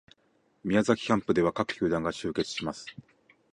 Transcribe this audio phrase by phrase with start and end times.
[0.63, 2.87] 宮崎キャンプでは各球団が集結します